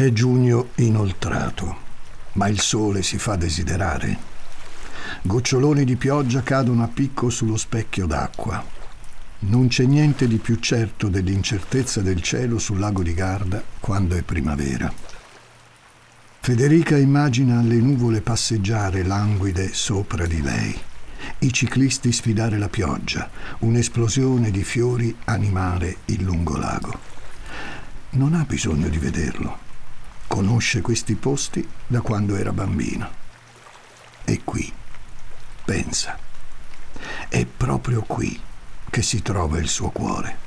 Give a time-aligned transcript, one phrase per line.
[0.00, 1.76] È giugno inoltrato,
[2.32, 4.16] ma il sole si fa desiderare.
[5.20, 8.64] Goccioloni di pioggia cadono a picco sullo specchio d'acqua.
[9.40, 14.22] Non c'è niente di più certo dell'incertezza del cielo sul lago di Garda quando è
[14.22, 14.90] primavera.
[16.40, 20.74] Federica immagina le nuvole passeggiare languide sopra di lei,
[21.40, 23.28] i ciclisti sfidare la pioggia,
[23.58, 26.98] un'esplosione di fiori animare il lungolago.
[28.12, 29.68] Non ha bisogno di vederlo
[30.30, 33.10] Conosce questi posti da quando era bambino.
[34.24, 34.72] E qui,
[35.64, 36.16] pensa,
[37.28, 38.40] è proprio qui
[38.88, 40.38] che si trova il suo cuore.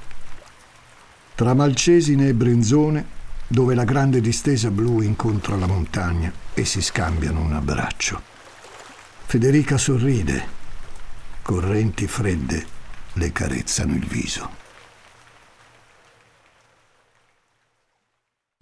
[1.36, 3.06] Tra Malcesine e Brenzone,
[3.46, 8.22] dove la grande distesa blu incontra la montagna e si scambiano un abbraccio.
[9.26, 10.48] Federica sorride,
[11.42, 12.66] correnti fredde
[13.14, 14.63] le carezzano il viso.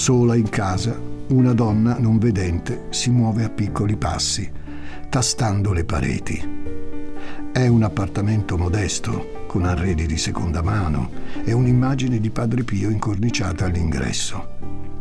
[0.00, 0.98] Sola in casa,
[1.28, 4.50] una donna non vedente si muove a piccoli passi,
[5.10, 6.42] tastando le pareti.
[7.52, 11.10] È un appartamento modesto, con arredi di seconda mano
[11.44, 14.56] e un'immagine di Padre Pio incorniciata all'ingresso.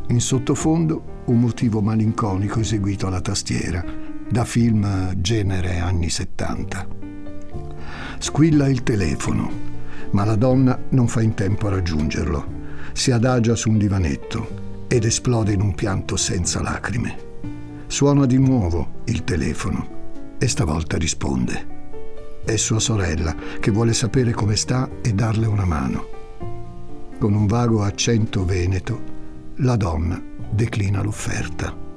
[0.09, 3.81] In sottofondo un motivo malinconico eseguito alla tastiera,
[4.29, 6.87] da film genere anni 70.
[8.17, 9.49] Squilla il telefono,
[10.11, 12.57] ma la donna non fa in tempo a raggiungerlo
[12.91, 17.27] si adagia su un divanetto ed esplode in un pianto senza lacrime.
[17.85, 21.77] Suona di nuovo il telefono e stavolta risponde.
[22.43, 26.07] È sua sorella che vuole sapere come sta e darle una mano.
[27.19, 28.99] Con un vago accento veneto,
[29.57, 30.19] la donna
[30.49, 31.87] declina l'offerta.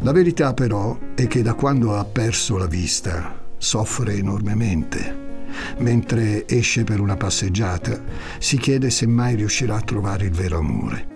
[0.00, 5.31] La verità però è che da quando ha perso la vista soffre enormemente.
[5.78, 8.02] Mentre esce per una passeggiata,
[8.38, 11.08] si chiede se mai riuscirà a trovare il vero amore.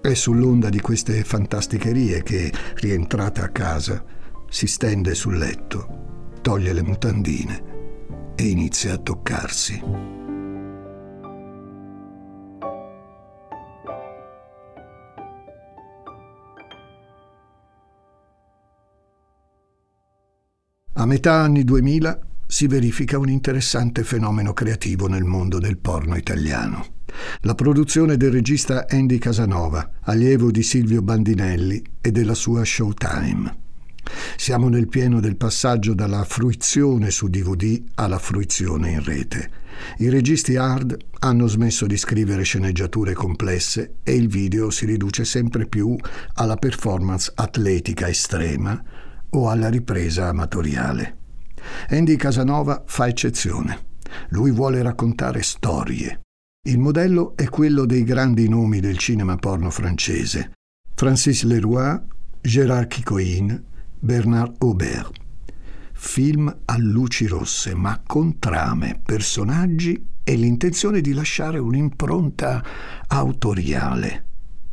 [0.00, 4.02] È sull'onda di queste fantasticherie che, rientrata a casa,
[4.48, 7.62] si stende sul letto, toglie le mutandine
[8.34, 9.82] e inizia a toccarsi.
[20.94, 26.84] A metà anni 2000 si verifica un interessante fenomeno creativo nel mondo del porno italiano.
[27.42, 33.58] La produzione del regista Andy Casanova, allievo di Silvio Bandinelli e della sua Showtime.
[34.36, 39.50] Siamo nel pieno del passaggio dalla fruizione su DVD alla fruizione in rete.
[39.98, 45.66] I registi hard hanno smesso di scrivere sceneggiature complesse e il video si riduce sempre
[45.66, 45.96] più
[46.34, 48.82] alla performance atletica estrema
[49.30, 51.18] o alla ripresa amatoriale.
[51.88, 53.88] Andy Casanova fa eccezione.
[54.30, 56.20] Lui vuole raccontare storie.
[56.68, 60.52] Il modello è quello dei grandi nomi del cinema porno francese.
[60.94, 61.98] Francis Leroy,
[62.40, 63.64] Gérard Kikoin,
[63.98, 65.12] Bernard Aubert.
[65.92, 72.64] Film a luci rosse, ma con trame, personaggi e l'intenzione di lasciare un'impronta
[73.08, 74.26] autoriale.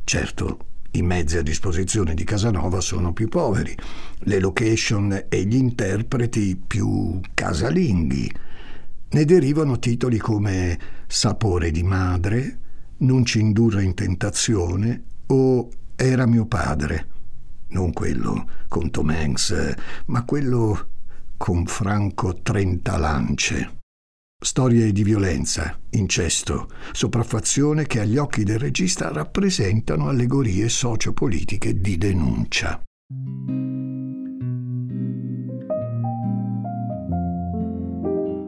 [0.04, 0.67] Certo,
[0.98, 3.76] i mezzi a disposizione di Casanova sono più poveri,
[4.20, 8.32] le location e gli interpreti più casalinghi.
[9.10, 12.60] Ne derivano titoli come Sapore di madre,
[13.00, 17.08] Non ci indurre in tentazione o Era mio padre.
[17.70, 19.74] Non quello con Tom Hanks,
[20.06, 20.88] ma quello
[21.38, 23.77] con Franco Trentalance.
[24.40, 32.80] Storie di violenza, incesto, sopraffazione che agli occhi del regista rappresentano allegorie sociopolitiche di denuncia.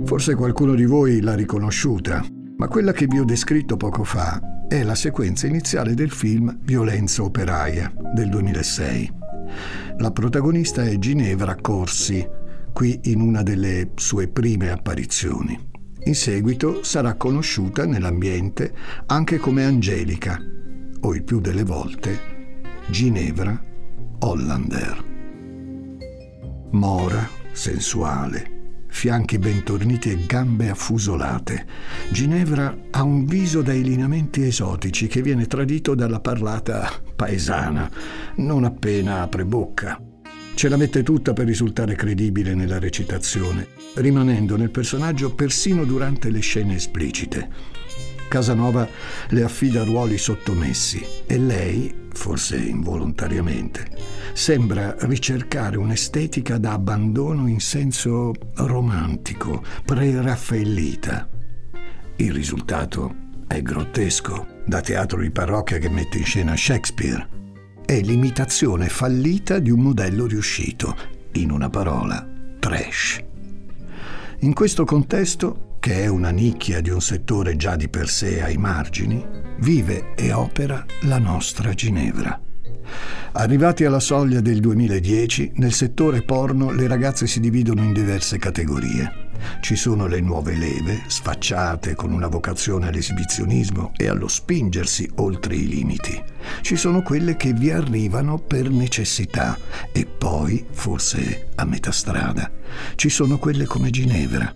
[0.06, 2.24] Forse qualcuno di voi l'ha riconosciuta,
[2.58, 7.24] ma quella che vi ho descritto poco fa è la sequenza iniziale del film Violenza
[7.24, 9.14] operaia del 2006.
[9.98, 12.24] La protagonista è Ginevra Corsi,
[12.72, 15.69] qui in una delle sue prime apparizioni.
[16.06, 18.74] In seguito sarà conosciuta nell'ambiente
[19.08, 20.40] anche come Angelica,
[21.02, 22.20] o il più delle volte
[22.88, 23.62] Ginevra
[24.20, 25.06] Hollander.
[26.72, 31.66] Mora, sensuale, fianchi ben torniti e gambe affusolate.
[32.12, 37.90] Ginevra ha un viso dai lineamenti esotici che viene tradito dalla parlata paesana,
[38.38, 40.09] non appena apre bocca.
[40.60, 43.66] Ce la mette tutta per risultare credibile nella recitazione,
[43.96, 47.48] rimanendo nel personaggio persino durante le scene esplicite.
[48.28, 48.86] Casanova
[49.30, 53.88] le affida ruoli sottomessi e lei, forse involontariamente,
[54.34, 61.30] sembra ricercare un'estetica da abbandono in senso romantico, pre-raffaellita.
[62.18, 63.16] Il risultato
[63.48, 67.49] è grottesco, da teatro di parrocchia che mette in scena Shakespeare.
[67.90, 70.96] È l'imitazione fallita di un modello riuscito,
[71.32, 72.24] in una parola,
[72.60, 73.20] trash.
[74.42, 78.58] In questo contesto che è una nicchia di un settore già di per sé ai
[78.58, 79.26] margini,
[79.62, 82.40] vive e opera la nostra Ginevra.
[83.32, 89.29] Arrivati alla soglia del 2010, nel settore porno le ragazze si dividono in diverse categorie.
[89.62, 95.68] Ci sono le nuove leve, sfacciate con una vocazione all'esibizionismo e allo spingersi oltre i
[95.68, 96.22] limiti.
[96.62, 99.58] Ci sono quelle che vi arrivano per necessità
[99.92, 102.52] e poi, forse a metà strada,
[102.96, 104.54] ci sono quelle come Ginevra,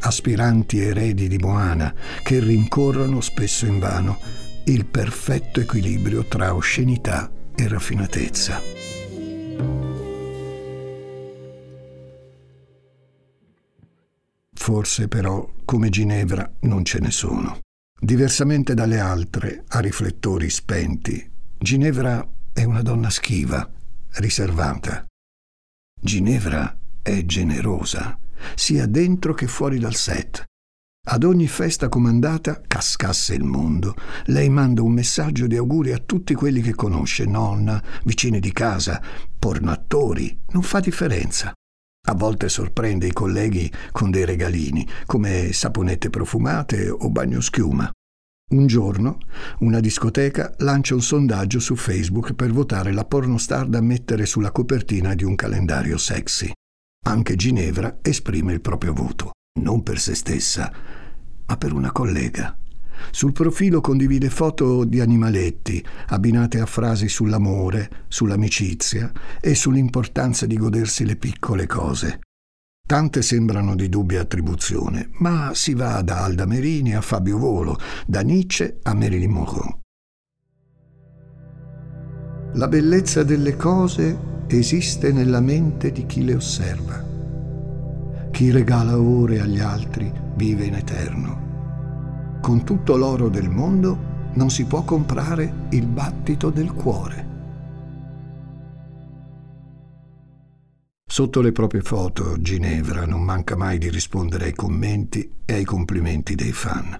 [0.00, 4.18] aspiranti eredi di Moana che rincorrono spesso invano
[4.64, 8.60] il perfetto equilibrio tra oscenità e raffinatezza.
[14.70, 17.58] Forse però, come Ginevra, non ce ne sono.
[18.00, 21.28] Diversamente dalle altre, a riflettori spenti,
[21.58, 23.68] Ginevra è una donna schiva,
[24.18, 25.04] riservata.
[26.00, 28.16] Ginevra è generosa
[28.54, 30.44] sia dentro che fuori dal set.
[31.08, 33.96] Ad ogni festa comandata, cascasse il mondo,
[34.26, 39.02] lei manda un messaggio di auguri a tutti quelli che conosce, nonna, vicini di casa,
[39.36, 41.52] pornattori, non fa differenza.
[42.08, 47.90] A volte sorprende i colleghi con dei regalini, come saponette profumate o bagnoschiuma.
[48.52, 49.18] Un giorno
[49.60, 55.14] una discoteca lancia un sondaggio su Facebook per votare la pornostar da mettere sulla copertina
[55.14, 56.50] di un calendario sexy.
[57.06, 59.30] Anche Ginevra esprime il proprio voto,
[59.60, 60.72] non per se stessa,
[61.46, 62.59] ma per una collega.
[63.10, 69.10] Sul profilo condivide foto di animaletti, abbinate a frasi sull'amore, sull'amicizia
[69.40, 72.20] e sull'importanza di godersi le piccole cose.
[72.86, 78.20] Tante sembrano di dubbia attribuzione, ma si va da Alda Merini a Fabio Volo, da
[78.22, 79.78] Nietzsche a Marilyn Monroe.
[82.54, 87.06] La bellezza delle cose esiste nella mente di chi le osserva.
[88.32, 91.49] Chi regala ore agli altri vive in eterno.
[92.40, 97.28] Con tutto l'oro del mondo non si può comprare il battito del cuore.
[101.06, 106.34] Sotto le proprie foto, Ginevra non manca mai di rispondere ai commenti e ai complimenti
[106.34, 106.98] dei fan.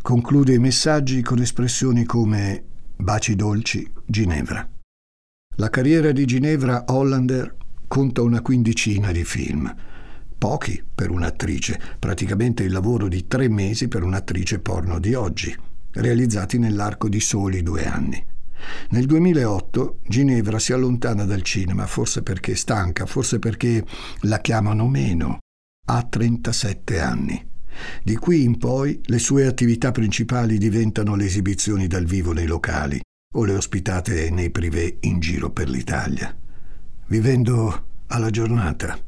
[0.00, 2.64] Conclude i messaggi con espressioni come
[2.96, 4.68] Baci dolci, Ginevra.
[5.56, 7.56] La carriera di Ginevra Hollander
[7.88, 9.74] conta una quindicina di film.
[10.38, 15.54] Pochi per un'attrice, praticamente il lavoro di tre mesi per un'attrice porno di oggi,
[15.94, 18.24] realizzati nell'arco di soli due anni.
[18.90, 23.84] Nel 2008 Ginevra si allontana dal cinema, forse perché è stanca, forse perché
[24.22, 25.38] la chiamano meno.
[25.86, 27.46] Ha 37 anni.
[28.02, 33.00] Di qui in poi le sue attività principali diventano le esibizioni dal vivo nei locali,
[33.34, 36.34] o le ospitate nei privé in giro per l'Italia,
[37.06, 38.98] vivendo alla giornata,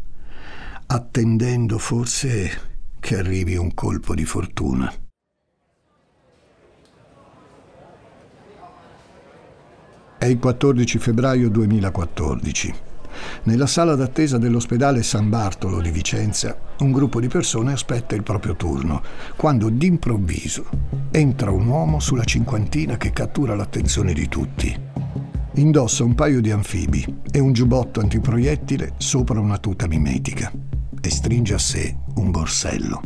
[0.92, 2.50] attendendo forse
[2.99, 4.92] che arrivi un colpo di fortuna.
[10.18, 12.75] È il 14 febbraio 2014.
[13.44, 18.56] Nella sala d'attesa dell'ospedale San Bartolo di Vicenza, un gruppo di persone aspetta il proprio
[18.56, 19.00] turno,
[19.37, 20.68] quando d'improvviso
[21.12, 24.76] entra un uomo sulla cinquantina che cattura l'attenzione di tutti.
[25.54, 30.70] Indossa un paio di anfibi e un giubbotto antiproiettile sopra una tuta mimetica
[31.00, 33.00] e stringe a sé un borsello.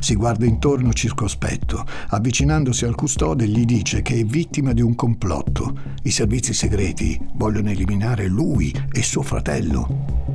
[0.00, 5.76] Si guarda intorno circospetto, avvicinandosi al custode gli dice che è vittima di un complotto.
[6.02, 10.26] I servizi segreti vogliono eliminare lui e suo fratello.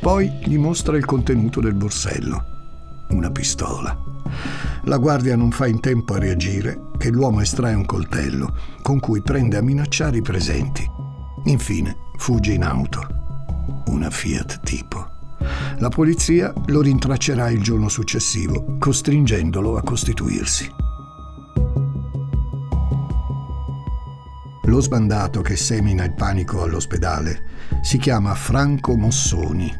[0.00, 2.44] Poi gli mostra il contenuto del borsello.
[3.10, 3.96] Una pistola.
[4.84, 9.22] La guardia non fa in tempo a reagire che l'uomo estrae un coltello con cui
[9.22, 10.86] prende a minacciare i presenti.
[11.44, 13.06] Infine fugge in auto.
[13.86, 15.17] Una Fiat tipo.
[15.78, 20.70] La polizia lo rintraccerà il giorno successivo, costringendolo a costituirsi.
[24.64, 27.42] Lo sbandato che semina il panico all'ospedale
[27.80, 29.72] si chiama Franco Mossoni.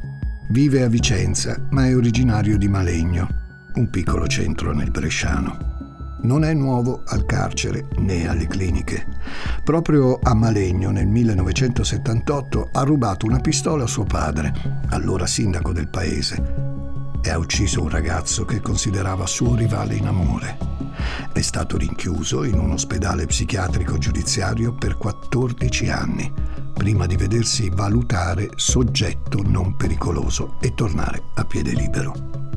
[0.50, 3.28] Vive a Vicenza, ma è originario di Malegno,
[3.74, 5.77] un piccolo centro nel Bresciano.
[6.20, 9.06] Non è nuovo al carcere né alle cliniche.
[9.62, 14.52] Proprio a Malegno nel 1978 ha rubato una pistola a suo padre,
[14.88, 16.42] allora sindaco del paese,
[17.22, 20.58] e ha ucciso un ragazzo che considerava suo rivale in amore.
[21.32, 26.32] È stato rinchiuso in un ospedale psichiatrico giudiziario per 14 anni,
[26.74, 32.47] prima di vedersi valutare soggetto non pericoloso e tornare a piede libero.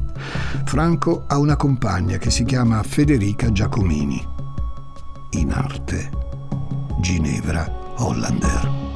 [0.65, 4.25] Franco ha una compagna che si chiama Federica Giacomini.
[5.31, 6.09] In arte,
[6.99, 8.90] Ginevra Hollander.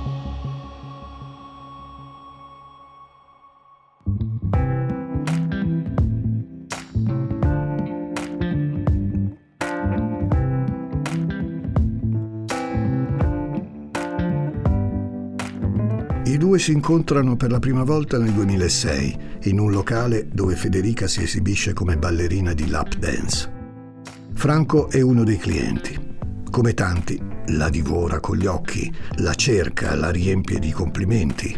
[16.27, 21.07] I due si incontrano per la prima volta nel 2006 in un locale dove Federica
[21.07, 23.51] si esibisce come ballerina di lap dance.
[24.33, 25.95] Franco è uno dei clienti.
[26.49, 31.55] Come tanti, la divora con gli occhi, la cerca, la riempie di complimenti.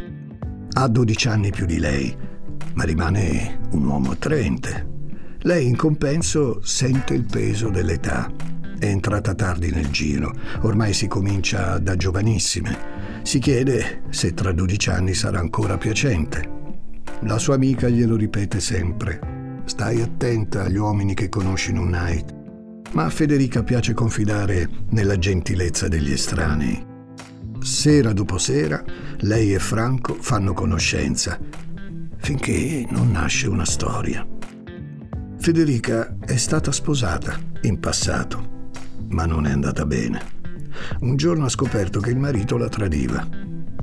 [0.73, 2.13] Ha 12 anni più di lei,
[2.73, 4.95] ma rimane un uomo attraente.
[5.43, 8.29] Lei in compenso sente il peso dell'età.
[8.77, 10.33] È entrata tardi nel giro,
[10.63, 12.96] ormai si comincia da giovanissime
[13.27, 16.49] si chiede se tra 12 anni sarà ancora piacente.
[17.23, 19.61] La sua amica glielo ripete sempre.
[19.65, 22.33] Stai attenta agli uomini che conosci in un night.
[22.93, 26.81] Ma a Federica piace confidare nella gentilezza degli estranei.
[27.59, 28.81] Sera dopo sera,
[29.17, 31.37] lei e Franco fanno conoscenza,
[32.19, 34.25] finché non nasce una storia.
[35.37, 38.69] Federica è stata sposata in passato,
[39.09, 40.36] ma non è andata bene.
[41.01, 43.27] Un giorno ha scoperto che il marito la tradiva.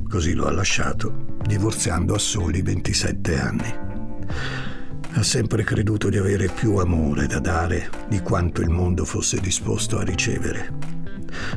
[0.08, 3.74] Così lo ha lasciato, divorziando a soli 27 anni.
[5.16, 9.98] Ha sempre creduto di avere più amore da dare di quanto il mondo fosse disposto
[9.98, 10.72] a ricevere.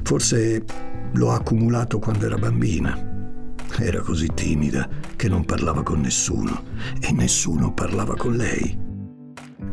[0.03, 0.63] Forse
[1.13, 3.15] lo ha accumulato quando era bambina.
[3.79, 6.63] Era così timida che non parlava con nessuno
[7.00, 8.86] e nessuno parlava con lei.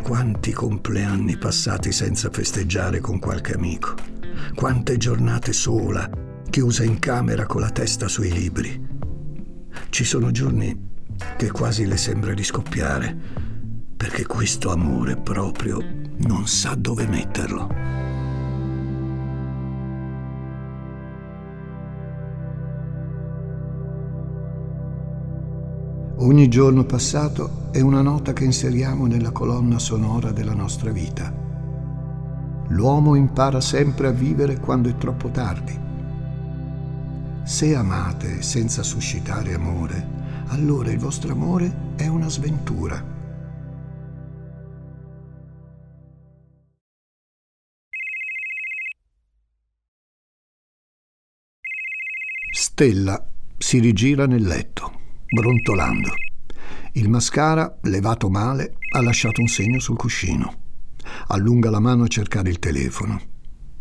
[0.02, 4.13] Quanti compleanni passati senza festeggiare con qualche amico.
[4.55, 6.09] Quante giornate sola,
[6.49, 8.88] chiusa in camera con la testa sui libri.
[9.91, 10.93] Ci sono giorni
[11.37, 13.17] che quasi le sembra di scoppiare,
[13.97, 15.79] perché questo amore proprio
[16.19, 17.69] non sa dove metterlo.
[26.17, 31.44] Ogni giorno passato è una nota che inseriamo nella colonna sonora della nostra vita
[32.68, 35.78] L'uomo impara sempre a vivere quando è troppo tardi.
[37.44, 43.12] Se amate senza suscitare amore, allora il vostro amore è una sventura.
[52.50, 53.28] Stella
[53.59, 56.09] si rigira nel letto, brontolando.
[56.92, 60.62] Il mascara, levato male, ha lasciato un segno sul cuscino
[61.28, 63.20] allunga la mano a cercare il telefono.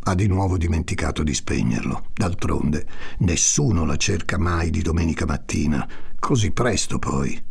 [0.06, 2.08] Ha di nuovo dimenticato di spegnerlo.
[2.14, 2.88] D'altronde,
[3.20, 5.88] nessuno la cerca mai di domenica mattina,
[6.20, 7.42] così presto poi.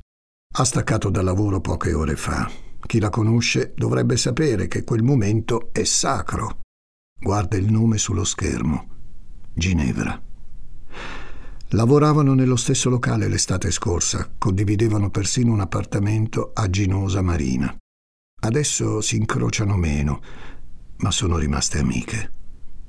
[0.54, 2.50] Ha staccato dal lavoro poche ore fa.
[2.84, 6.58] Chi la conosce dovrebbe sapere che quel momento è sacro.
[7.18, 8.86] Guarda il nome sullo schermo.
[9.54, 10.20] Ginevra.
[11.74, 17.74] Lavoravano nello stesso locale l'estate scorsa, condividevano persino un appartamento a Ginosa Marina.
[18.44, 20.20] Adesso si incrociano meno,
[20.96, 22.32] ma sono rimaste amiche.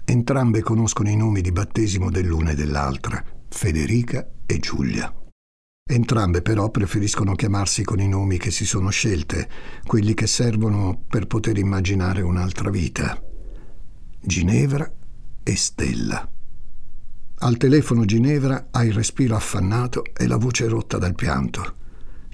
[0.03, 5.13] Entrambe conoscono i nomi di battesimo dell'una e dell'altra, Federica e Giulia.
[5.86, 9.48] Entrambe però preferiscono chiamarsi con i nomi che si sono scelte,
[9.86, 13.22] quelli che servono per poter immaginare un'altra vita.
[14.22, 14.91] Ginevra
[15.43, 16.27] e Stella.
[17.39, 21.75] Al telefono Ginevra ha il respiro affannato e la voce rotta dal pianto.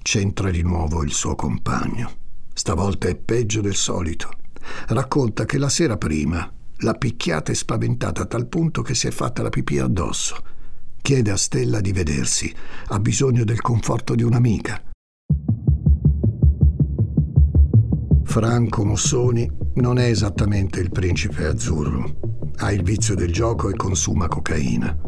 [0.02, 2.19] C'entra di nuovo il suo compagno.
[2.60, 4.32] Stavolta è peggio del solito.
[4.88, 9.12] Racconta che la sera prima l'ha picchiata e spaventata a tal punto che si è
[9.12, 10.36] fatta la pipì addosso.
[11.02, 12.54] Chiede a Stella di vedersi.
[12.88, 14.84] Ha bisogno del conforto di un'amica.
[18.26, 22.18] Franco Mossoni non è esattamente il principe azzurro.
[22.58, 25.00] Ha il vizio del gioco e consuma cocaina.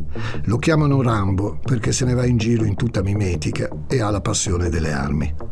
[0.46, 4.22] Lo chiamano Rambo perché se ne va in giro in tutta mimetica e ha la
[4.22, 5.51] passione delle armi.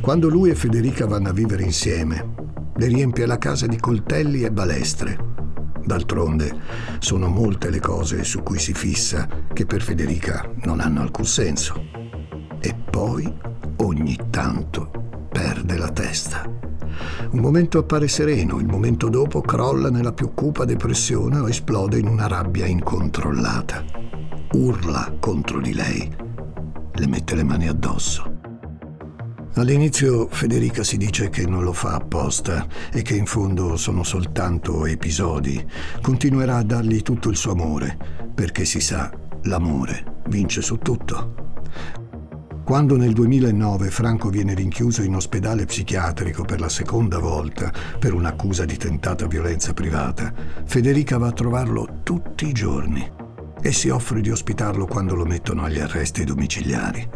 [0.00, 2.34] Quando lui e Federica vanno a vivere insieme,
[2.76, 5.28] le riempie la casa di coltelli e balestre.
[5.84, 6.58] D'altronde
[6.98, 11.74] sono molte le cose su cui si fissa che per Federica non hanno alcun senso.
[12.60, 13.32] E poi
[13.76, 16.42] ogni tanto perde la testa.
[17.30, 22.06] Un momento appare sereno, il momento dopo crolla nella più cupa depressione o esplode in
[22.06, 23.84] una rabbia incontrollata.
[24.52, 26.10] Urla contro di lei,
[26.92, 28.39] le mette le mani addosso.
[29.54, 34.86] All'inizio Federica si dice che non lo fa apposta e che in fondo sono soltanto
[34.86, 35.62] episodi.
[36.00, 37.98] Continuerà a dargli tutto il suo amore,
[38.32, 39.10] perché si sa,
[39.42, 41.34] l'amore vince su tutto.
[42.64, 48.64] Quando nel 2009 Franco viene rinchiuso in ospedale psichiatrico per la seconda volta per un'accusa
[48.64, 50.32] di tentata violenza privata,
[50.64, 53.04] Federica va a trovarlo tutti i giorni
[53.60, 57.08] e si offre di ospitarlo quando lo mettono agli arresti domiciliari.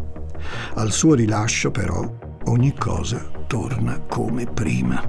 [0.75, 5.03] Al suo rilascio, però, ogni cosa torna come prima.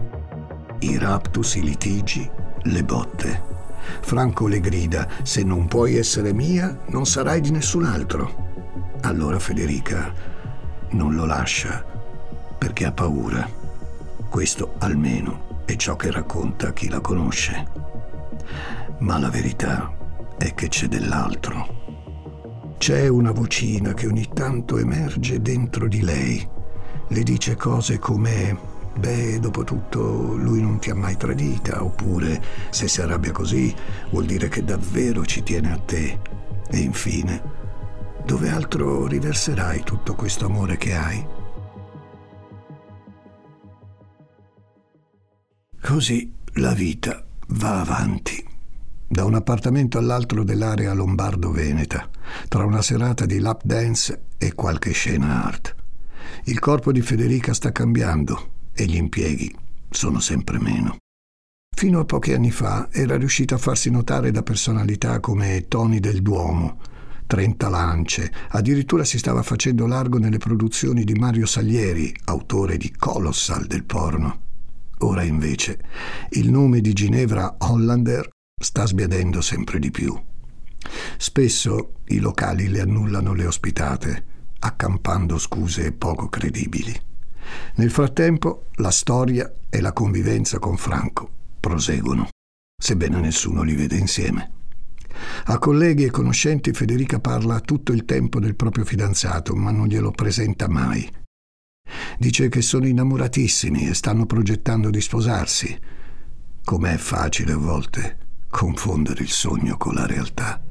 [0.80, 2.30] I raptus, i litigi,
[2.63, 3.54] le botte.
[4.01, 8.44] Franco le grida, se non puoi essere mia, non sarai di nessun altro.
[9.01, 10.13] Allora Federica
[10.92, 11.84] non lo lascia
[12.58, 13.48] perché ha paura.
[14.30, 17.68] Questo almeno è ciò che racconta chi la conosce.
[19.00, 19.92] Ma la verità
[20.38, 21.84] è che c'è dell'altro.
[22.77, 26.54] C'è una vocina che ogni tanto emerge dentro di lei
[27.07, 32.88] le dice cose come beh, dopo tutto lui non ti ha mai tradita, oppure se
[32.88, 33.74] si arrabbia così
[34.09, 36.19] vuol dire che davvero ci tiene a te.
[36.69, 37.41] E infine,
[38.25, 41.27] dove altro riverserai tutto questo amore che hai?
[45.81, 48.43] Così la vita va avanti.
[49.07, 52.09] Da un appartamento all'altro dell'area lombardo-veneta,
[52.47, 55.85] tra una serata di lap dance e qualche scena art.
[56.47, 59.51] Il corpo di Federica sta cambiando e gli impieghi
[59.89, 60.97] sono sempre meno.
[61.75, 66.21] Fino a pochi anni fa era riuscita a farsi notare da personalità come Tony del
[66.21, 66.79] Duomo,
[67.25, 73.65] 30 lance, addirittura si stava facendo largo nelle produzioni di Mario Salieri, autore di Colossal
[73.65, 74.41] del porno.
[74.99, 75.79] Ora invece
[76.34, 78.29] il nome di Ginevra Hollander
[78.62, 80.15] sta sbiadendo sempre di più.
[81.17, 86.94] Spesso i locali le annullano le ospitate accampando scuse poco credibili.
[87.76, 92.30] Nel frattempo la storia e la convivenza con Franco proseguono,
[92.82, 94.52] sebbene nessuno li vede insieme.
[95.46, 100.12] A colleghi e conoscenti Federica parla tutto il tempo del proprio fidanzato, ma non glielo
[100.12, 101.10] presenta mai.
[102.18, 105.80] Dice che sono innamoratissimi e stanno progettando di sposarsi.
[106.63, 108.18] Com'è facile a volte
[108.50, 110.64] confondere il sogno con la realtà.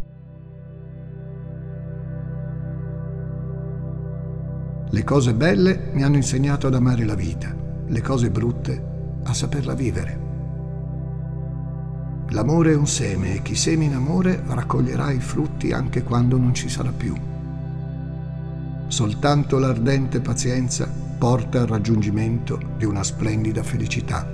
[4.95, 7.53] Le cose belle mi hanno insegnato ad amare la vita,
[7.85, 8.81] le cose brutte
[9.25, 10.21] a saperla vivere.
[12.29, 16.69] L'amore è un seme e chi semina amore raccoglierà i frutti anche quando non ci
[16.69, 17.13] sarà più.
[18.87, 24.34] Soltanto l'ardente pazienza porta al raggiungimento di una splendida felicità.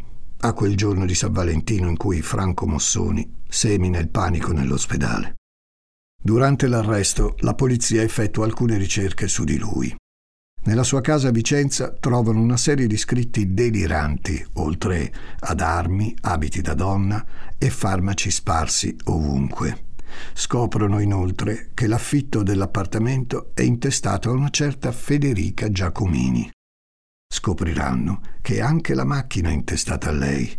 [0.43, 5.35] a quel giorno di San Valentino in cui Franco Mossoni semina il panico nell'ospedale.
[6.23, 9.95] Durante l'arresto la polizia effettua alcune ricerche su di lui.
[10.63, 16.61] Nella sua casa a Vicenza trovano una serie di scritti deliranti, oltre ad armi, abiti
[16.61, 17.25] da donna
[17.57, 19.85] e farmaci sparsi ovunque.
[20.33, 26.49] Scoprono inoltre che l'affitto dell'appartamento è intestato a una certa Federica Giacomini
[27.31, 30.53] scopriranno che anche la macchina è intestata a lei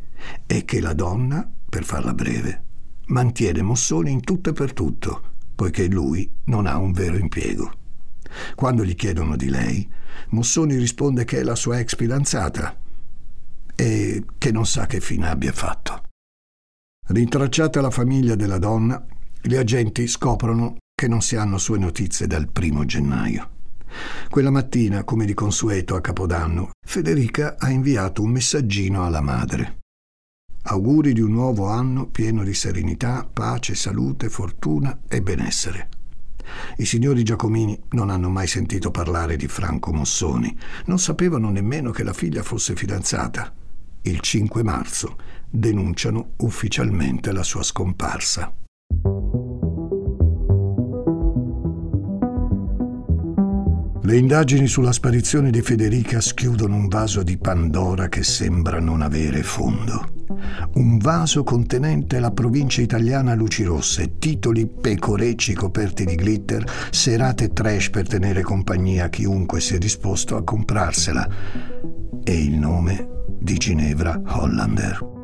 [0.47, 2.65] e che la donna, per farla breve,
[3.09, 7.71] mantiene Mossoni in tutto e per tutto, poiché lui non ha un vero impiego.
[8.55, 9.87] Quando gli chiedono di lei,
[10.31, 12.75] Mossoni risponde che è la sua ex fidanzata
[13.77, 16.05] e che non sa che fine abbia fatto.
[17.09, 19.05] Rintracciata la famiglia della donna,
[19.43, 23.52] gli agenti scoprono che non si hanno sue notizie dal primo gennaio.
[24.29, 29.81] Quella mattina, come di consueto a Capodanno, Federica ha inviato un messaggino alla madre.
[30.65, 35.89] Auguri di un nuovo anno pieno di serenità, pace, salute, fortuna e benessere.
[36.77, 42.05] I signori Giacomini non hanno mai sentito parlare di Franco Mossoni, non sapevano nemmeno che
[42.05, 43.53] la figlia fosse fidanzata.
[44.03, 45.17] Il 5 marzo
[45.49, 48.53] denunciano ufficialmente la sua scomparsa.
[54.05, 59.45] Le indagini sulla sparizione di Federica schiudono un vaso di Pandora che sembra non avere
[59.45, 60.27] fondo.
[60.75, 67.91] Un vaso contenente la provincia italiana luci rosse, titoli pecorecci coperti di glitter, serate trash
[67.91, 71.29] per tenere compagnia a chiunque sia disposto a comprarsela.
[72.25, 75.22] E il nome di Ginevra Hollander.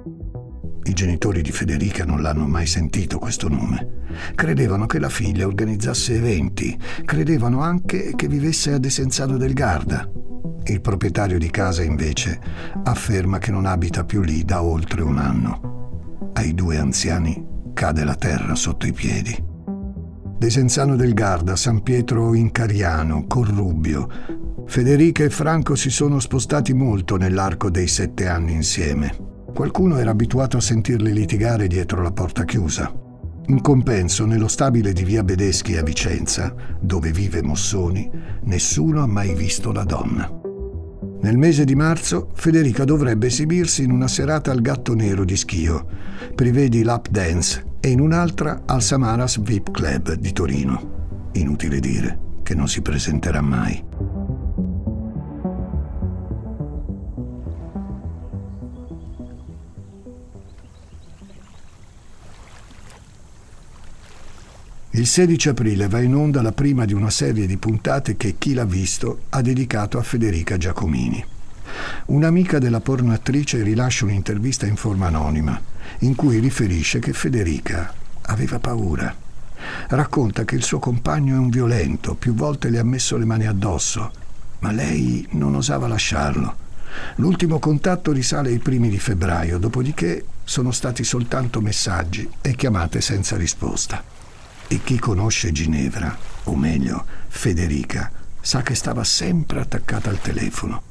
[0.88, 4.06] I genitori di Federica non l'hanno mai sentito questo nome.
[4.34, 6.74] Credevano che la figlia organizzasse eventi,
[7.04, 10.10] credevano anche che vivesse a Desenzano del Garda.
[10.64, 12.40] Il proprietario di casa invece
[12.84, 16.30] afferma che non abita più lì da oltre un anno.
[16.32, 19.36] Ai due anziani cade la terra sotto i piedi.
[20.38, 24.08] Desenzano del Garda, San Pietro in Cariano, Corrubio.
[24.66, 29.27] Federica e Franco si sono spostati molto nell'arco dei sette anni insieme.
[29.58, 32.94] Qualcuno era abituato a sentirli litigare dietro la porta chiusa.
[33.46, 38.08] In compenso, nello stabile di via Bedeschi a Vicenza, dove vive Mossoni,
[38.42, 40.30] nessuno ha mai visto la donna.
[41.22, 45.88] Nel mese di marzo Federica dovrebbe esibirsi in una serata al Gatto Nero di Schio,
[46.36, 51.30] Privedi Lap Dance e in un'altra al Samaras VIP Club di Torino.
[51.32, 54.17] Inutile dire che non si presenterà mai.
[64.92, 68.54] Il 16 aprile va in onda la prima di una serie di puntate che chi
[68.54, 71.22] l'ha visto ha dedicato a Federica Giacomini.
[72.06, 75.60] Un'amica della pornoattrice rilascia un'intervista in forma anonima
[76.00, 79.14] in cui riferisce che Federica aveva paura.
[79.88, 83.46] Racconta che il suo compagno è un violento, più volte le ha messo le mani
[83.46, 84.10] addosso,
[84.60, 86.66] ma lei non osava lasciarlo.
[87.16, 93.36] L'ultimo contatto risale ai primi di febbraio, dopodiché sono stati soltanto messaggi e chiamate senza
[93.36, 94.16] risposta.
[94.70, 100.82] E chi conosce Ginevra, o meglio Federica, sa che stava sempre attaccata al telefono.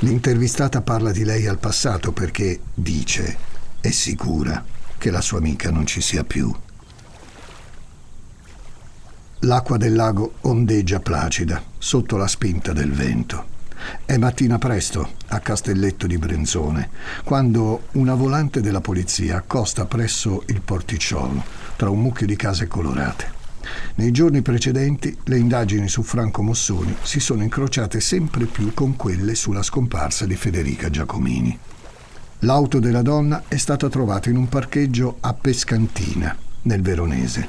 [0.00, 3.36] L'intervistata parla di lei al passato perché dice,
[3.80, 4.64] è sicura
[4.96, 6.54] che la sua amica non ci sia più.
[9.40, 13.56] L'acqua del lago ondeggia placida sotto la spinta del vento.
[14.04, 16.88] È mattina presto a Castelletto di Brenzone,
[17.22, 23.30] quando una volante della polizia accosta presso il porticciolo tra un mucchio di case colorate.
[23.94, 29.36] Nei giorni precedenti le indagini su Franco Mossoni si sono incrociate sempre più con quelle
[29.36, 31.56] sulla scomparsa di Federica Giacomini.
[32.40, 37.48] L'auto della donna è stata trovata in un parcheggio a Pescantina, nel Veronese.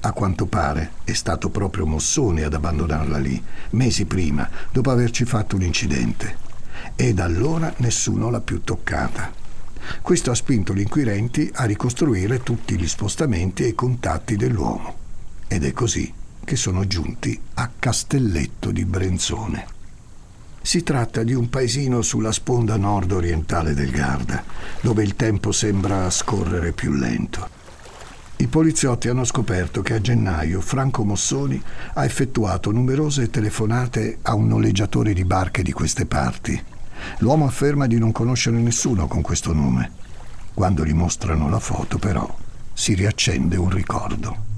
[0.00, 5.56] A quanto pare è stato proprio Mossoni ad abbandonarla lì, mesi prima, dopo averci fatto
[5.56, 6.36] un incidente.
[6.94, 9.40] E da allora nessuno l'ha più toccata.
[10.00, 14.96] Questo ha spinto gli inquirenti a ricostruire tutti gli spostamenti e i contatti dell'uomo.
[15.48, 16.12] Ed è così
[16.44, 19.66] che sono giunti a Castelletto di Brenzone.
[20.60, 24.44] Si tratta di un paesino sulla sponda nord-orientale del Garda,
[24.80, 27.60] dove il tempo sembra scorrere più lento.
[28.36, 31.62] I poliziotti hanno scoperto che a gennaio Franco Mossoni
[31.94, 36.60] ha effettuato numerose telefonate a un noleggiatore di barche di queste parti
[37.18, 39.90] L'uomo afferma di non conoscere nessuno con questo nome.
[40.54, 42.28] Quando gli mostrano la foto, però,
[42.72, 44.50] si riaccende un ricordo.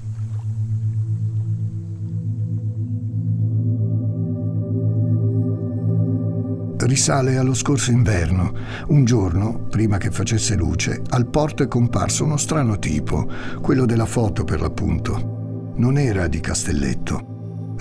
[6.85, 8.53] risale allo scorso inverno.
[8.87, 13.27] Un giorno, prima che facesse luce, al porto è comparso uno strano tipo,
[13.61, 15.73] quello della foto per l'appunto.
[15.75, 17.34] Non era di Castelletto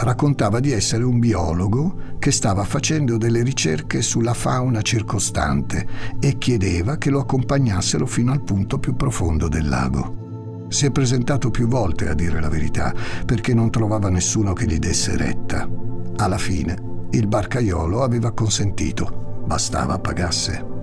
[0.04, 5.86] raccontava di essere un biologo che stava facendo delle ricerche sulla fauna circostante
[6.20, 10.66] e chiedeva che lo accompagnassero fino al punto più profondo del lago.
[10.68, 14.78] Si è presentato più volte a dire la verità perché non trovava nessuno che gli
[14.78, 15.68] desse retta.
[16.16, 20.73] Alla fine il barcaiolo aveva consentito, bastava pagasse.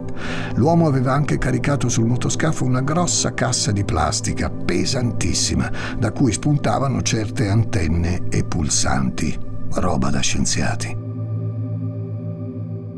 [0.56, 7.02] L'uomo aveva anche caricato sul motoscafo una grossa cassa di plastica, pesantissima, da cui spuntavano
[7.02, 9.38] certe antenne e pulsanti.
[9.74, 10.98] Roba da scienziati.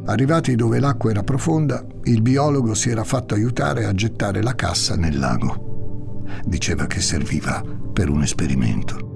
[0.06, 4.96] Arrivati dove l'acqua era profonda, il biologo si era fatto aiutare a gettare la cassa
[4.96, 6.24] nel lago.
[6.44, 9.13] Diceva che serviva per un esperimento.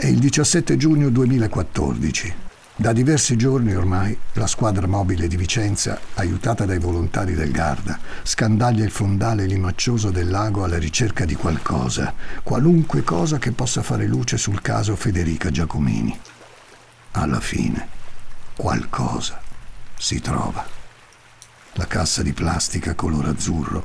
[0.00, 2.32] È il 17 giugno 2014.
[2.76, 8.84] Da diversi giorni ormai la squadra mobile di Vicenza, aiutata dai volontari del Garda, scandaglia
[8.84, 14.36] il fondale limaccioso del lago alla ricerca di qualcosa, qualunque cosa che possa fare luce
[14.36, 16.16] sul caso Federica Giacomini.
[17.10, 17.88] Alla fine,
[18.54, 19.40] qualcosa
[19.96, 20.64] si trova.
[21.72, 23.84] La cassa di plastica color azzurro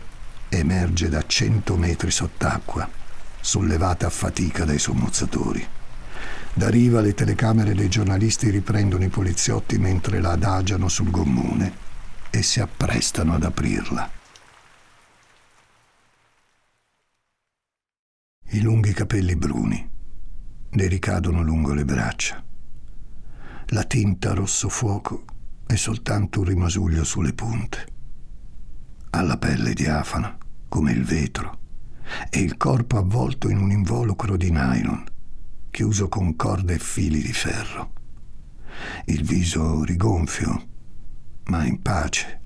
[0.50, 2.88] emerge da 100 metri sott'acqua,
[3.42, 5.82] sollevata a fatica dai sommozzatori.
[6.56, 11.74] Da riva le telecamere dei giornalisti riprendono i poliziotti mentre la adagiano sul gommone
[12.30, 14.12] e si apprestano ad aprirla.
[18.50, 19.90] I lunghi capelli bruni
[20.70, 22.44] le ricadono lungo le braccia.
[23.68, 25.26] La tinta rosso fuoco
[25.66, 27.88] è soltanto un rimasuglio sulle punte.
[29.10, 30.38] Ha la pelle diafana,
[30.70, 31.60] come il vetro,
[32.30, 35.12] e il corpo avvolto in un involucro di nylon
[35.74, 37.94] chiuso con corde e fili di ferro.
[39.06, 40.68] Il viso rigonfio,
[41.46, 42.42] ma in pace.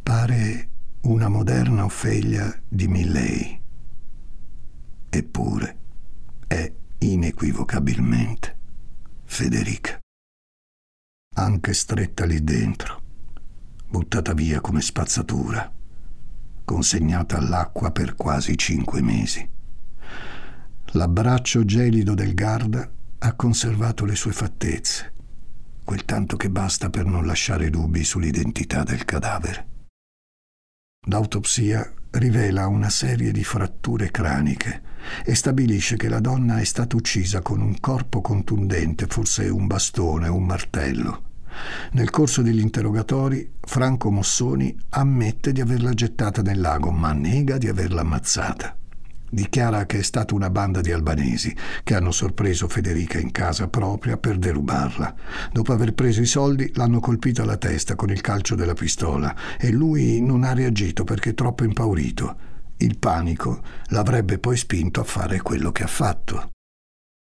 [0.00, 0.68] Pare
[1.00, 3.60] una moderna Ofelia di Millei.
[5.10, 5.78] Eppure
[6.46, 8.56] è inequivocabilmente
[9.24, 9.98] Federica.
[11.34, 13.02] Anche stretta lì dentro,
[13.88, 15.72] buttata via come spazzatura,
[16.64, 19.53] consegnata all'acqua per quasi cinque mesi.
[20.96, 25.12] L'abbraccio gelido del Garda ha conservato le sue fattezze,
[25.82, 29.66] quel tanto che basta per non lasciare dubbi sull'identità del cadavere.
[31.08, 34.82] L'autopsia rivela una serie di fratture craniche
[35.24, 40.28] e stabilisce che la donna è stata uccisa con un corpo contundente, forse un bastone
[40.28, 41.22] o un martello.
[41.94, 47.66] Nel corso degli interrogatori, Franco Mossoni ammette di averla gettata nel lago, ma nega di
[47.66, 48.76] averla ammazzata
[49.34, 54.16] dichiara che è stata una banda di albanesi che hanno sorpreso Federica in casa propria
[54.16, 55.14] per derubarla.
[55.52, 59.70] Dopo aver preso i soldi l'hanno colpito alla testa con il calcio della pistola e
[59.70, 62.52] lui non ha reagito perché troppo impaurito.
[62.78, 66.50] Il panico l'avrebbe poi spinto a fare quello che ha fatto.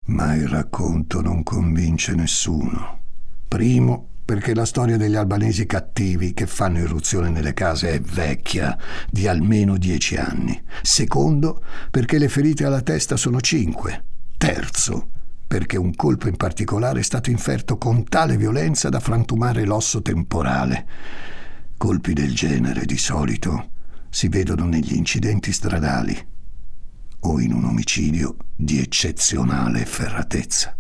[0.08, 3.00] Ma il racconto non convince nessuno.
[3.48, 8.76] Primo, perché la storia degli albanesi cattivi che fanno irruzione nelle case è vecchia,
[9.08, 10.60] di almeno dieci anni.
[10.82, 14.04] Secondo, perché le ferite alla testa sono cinque.
[14.36, 15.10] Terzo,
[15.46, 20.88] perché un colpo in particolare è stato inferto con tale violenza da frantumare l'osso temporale.
[21.78, 23.70] Colpi del genere, di solito,
[24.10, 26.34] si vedono negli incidenti stradali
[27.20, 30.76] o in un omicidio di eccezionale efferratezza.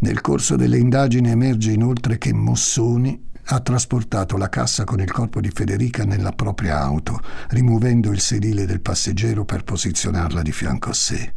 [0.00, 5.40] Nel corso delle indagini emerge inoltre che Mossoni ha trasportato la cassa con il corpo
[5.40, 10.94] di Federica nella propria auto, rimuovendo il sedile del passeggero per posizionarla di fianco a
[10.94, 11.32] sé.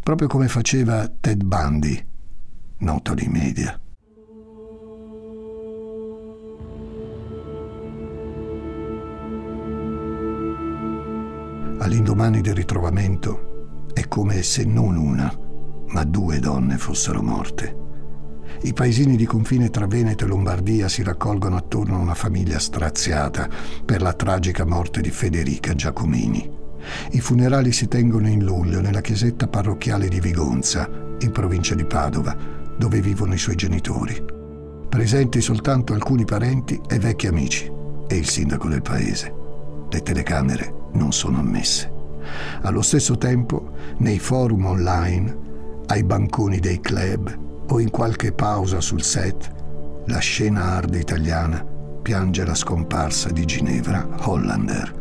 [0.00, 2.06] Proprio come faceva Ted Bundy,
[2.78, 3.76] noto nei media.
[11.78, 15.41] All'indomani del ritrovamento è come se non una,
[15.92, 17.80] ma due donne fossero morte.
[18.62, 23.48] I paesini di confine tra Veneto e Lombardia si raccolgono attorno a una famiglia straziata
[23.84, 26.60] per la tragica morte di Federica Giacomini.
[27.10, 30.88] I funerali si tengono in luglio nella chiesetta parrocchiale di Vigonza,
[31.20, 32.36] in provincia di Padova,
[32.78, 34.24] dove vivono i suoi genitori.
[34.88, 37.70] Presenti soltanto alcuni parenti e vecchi amici
[38.06, 39.34] e il sindaco del paese.
[39.90, 41.90] Le telecamere non sono ammesse.
[42.62, 45.41] Allo stesso tempo, nei forum online
[45.86, 49.50] ai banconi dei club o in qualche pausa sul set,
[50.06, 51.64] la scena hard italiana
[52.02, 55.00] piange la scomparsa di Ginevra Hollander.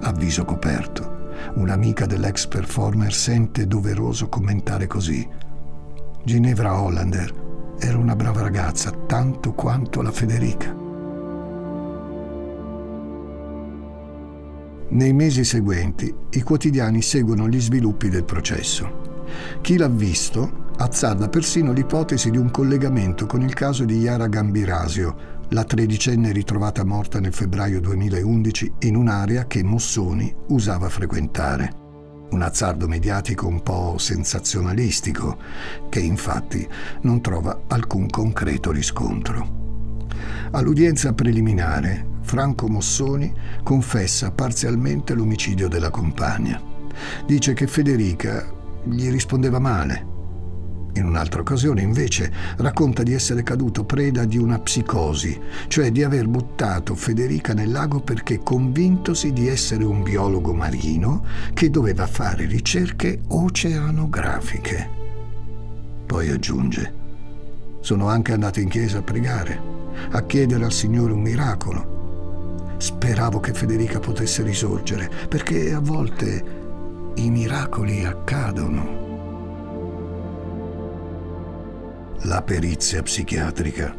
[0.00, 5.28] A viso coperto, un'amica dell'ex performer sente doveroso commentare così.
[6.24, 7.32] Ginevra Hollander
[7.78, 10.74] era una brava ragazza, tanto quanto la Federica.
[14.88, 19.15] Nei mesi seguenti i quotidiani seguono gli sviluppi del processo.
[19.60, 25.34] Chi l'ha visto azzarda persino l'ipotesi di un collegamento con il caso di Yara Gambirasio,
[25.50, 31.84] la tredicenne ritrovata morta nel febbraio 2011 in un'area che Mossoni usava frequentare.
[32.30, 35.38] Un azzardo mediatico un po' sensazionalistico,
[35.88, 36.66] che infatti
[37.02, 39.64] non trova alcun concreto riscontro.
[40.50, 46.60] All'udienza preliminare, Franco Mossoni confessa parzialmente l'omicidio della compagna.
[47.24, 48.52] Dice che Federica
[48.86, 50.14] gli rispondeva male.
[50.96, 56.26] In un'altra occasione, invece, racconta di essere caduto preda di una psicosi, cioè di aver
[56.26, 61.22] buttato Federica nel lago perché convintosi di essere un biologo marino
[61.52, 64.88] che doveva fare ricerche oceanografiche.
[66.06, 66.92] Poi aggiunge,
[67.80, 69.60] sono anche andato in chiesa a pregare,
[70.12, 72.74] a chiedere al Signore un miracolo.
[72.78, 76.64] Speravo che Federica potesse risorgere, perché a volte
[77.16, 79.04] i miracoli accadono.
[82.22, 83.94] La perizia psichiatrica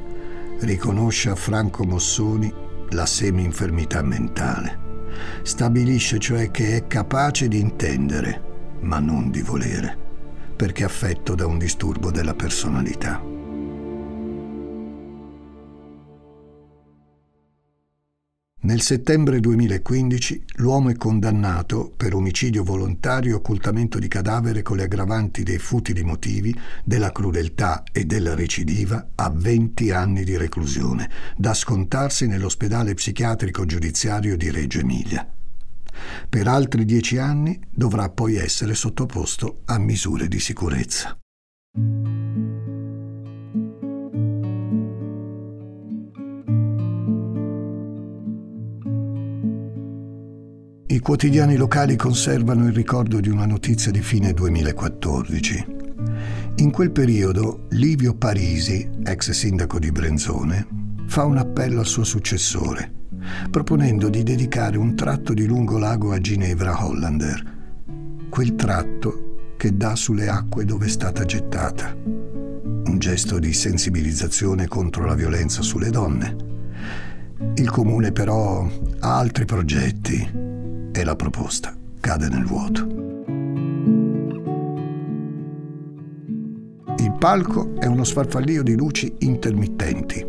[0.60, 2.54] riconosce a Franco Mossoni
[2.90, 4.86] la semi-infermità mentale.
[5.42, 9.98] Stabilisce cioè che è capace di intendere, ma non di volere,
[10.56, 13.37] perché affetto da un disturbo della personalità.
[18.60, 24.84] Nel settembre 2015 l'uomo è condannato per omicidio volontario e occultamento di cadavere con le
[24.84, 31.54] aggravanti dei futili motivi, della crudeltà e della recidiva a 20 anni di reclusione, da
[31.54, 35.32] scontarsi nell'ospedale psichiatrico giudiziario di Reggio Emilia.
[36.28, 41.16] Per altri dieci anni dovrà poi essere sottoposto a misure di sicurezza.
[50.98, 55.66] I quotidiani locali conservano il ricordo di una notizia di fine 2014.
[56.56, 60.68] In quel periodo Livio Parisi, ex sindaco di Brenzone,
[61.06, 62.92] fa un appello al suo successore,
[63.52, 67.44] proponendo di dedicare un tratto di lungo lago a Ginevra Hollander,
[68.28, 71.96] quel tratto che dà sulle acque dove è stata gettata.
[71.96, 76.36] Un gesto di sensibilizzazione contro la violenza sulle donne.
[77.54, 78.68] Il comune però
[79.02, 80.56] ha altri progetti
[80.98, 82.88] e la proposta cade nel vuoto.
[86.98, 90.26] Il palco è uno sfarfallio di luci intermittenti.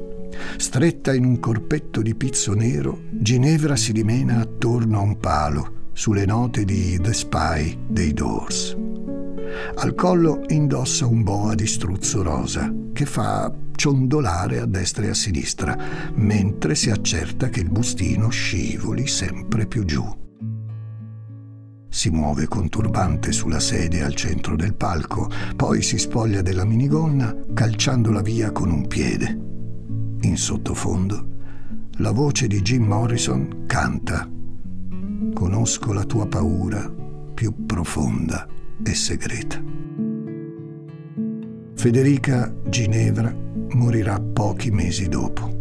[0.59, 6.27] Stretta in un corpetto di pizzo nero, Ginevra si dimena attorno a un palo, sulle
[6.27, 8.77] note di The Spy dei Doors.
[9.77, 15.15] Al collo indossa un boa di struzzo rosa che fa ciondolare a destra e a
[15.15, 15.77] sinistra,
[16.15, 20.27] mentre si accerta che il bustino scivoli sempre più giù.
[21.99, 27.35] Si muove con turbante sulla sedia al centro del palco, poi si spoglia della minigonna
[27.53, 29.37] calciandola via con un piede.
[30.21, 31.27] In sottofondo,
[31.97, 34.31] la voce di Jim Morrison canta
[35.35, 36.89] Conosco la tua paura
[37.35, 38.47] più profonda
[38.81, 39.61] e segreta.
[41.75, 43.35] Federica Ginevra
[43.71, 45.58] morirà pochi mesi dopo.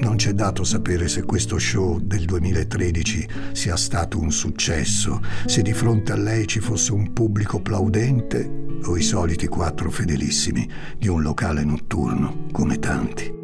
[0.00, 5.72] Non c'è dato sapere se questo show del 2013 sia stato un successo, se di
[5.72, 11.22] fronte a lei ci fosse un pubblico plaudente o i soliti quattro fedelissimi di un
[11.22, 13.34] locale notturno, come tanti.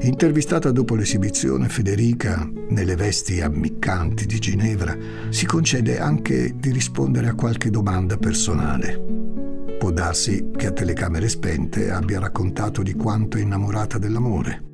[0.00, 4.94] Intervistata dopo l'esibizione, Federica, nelle vesti ammiccanti di Ginevra,
[5.30, 9.00] si concede anche di rispondere a qualche domanda personale.
[9.78, 14.70] Può darsi che a telecamere spente abbia raccontato di quanto è innamorata dell'amore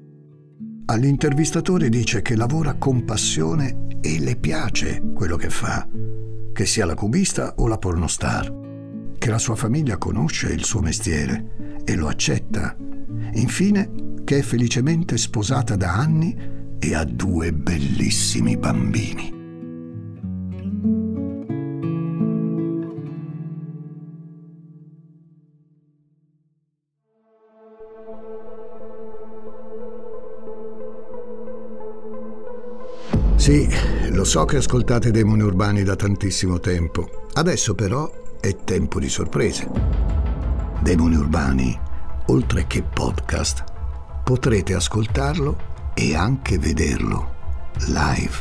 [0.90, 5.86] All'intervistatore dice che lavora con passione e le piace quello che fa,
[6.50, 8.50] che sia la cubista o la pornostar,
[9.18, 12.74] che la sua famiglia conosce il suo mestiere e lo accetta.
[13.34, 13.90] Infine,
[14.24, 16.34] che è felicemente sposata da anni
[16.78, 19.37] e ha due bellissimi bambini.
[33.48, 33.66] Sì,
[34.10, 37.28] lo so che ascoltate Demoni Urbani da tantissimo tempo.
[37.32, 39.66] Adesso però è tempo di sorprese.
[40.82, 41.80] Demoni Urbani,
[42.26, 43.64] oltre che podcast,
[44.22, 45.56] potrete ascoltarlo
[45.94, 47.36] e anche vederlo
[47.86, 48.36] live.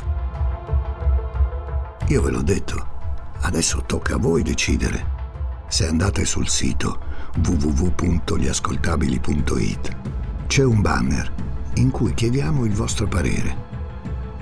[2.07, 2.87] Io ve l'ho detto,
[3.43, 5.05] adesso tocca a voi decidere.
[5.69, 6.99] Se andate sul sito
[7.45, 9.97] www.gliascoltabili.it
[10.47, 11.33] c'è un banner
[11.75, 13.66] in cui chiediamo il vostro parere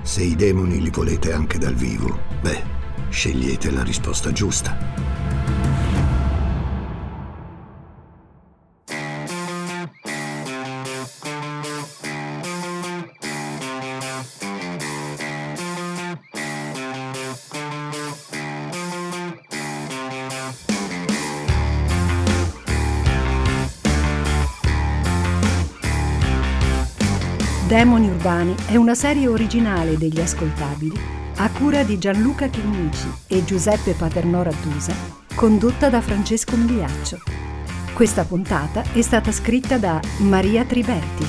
[0.06, 2.62] se i demoni li volete anche dal vivo, beh,
[3.10, 5.15] scegliete la risposta giusta.
[28.26, 30.98] Urbani è una serie originale degli ascoltabili
[31.36, 34.92] a cura di Gianluca Chinnici e Giuseppe Paternò Rattusa,
[35.32, 37.20] condotta da Francesco Migliaccio.
[37.94, 41.24] Questa puntata è stata scritta da Maria Triberti.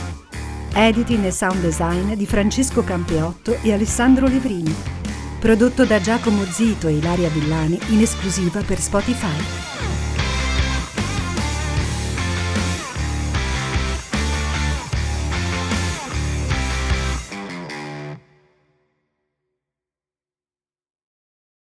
[0.73, 4.73] Editing e sound design di Francesco Campeotto e Alessandro Levrini.
[5.39, 9.86] Prodotto da Giacomo Zito e Ilaria Villani in esclusiva per Spotify.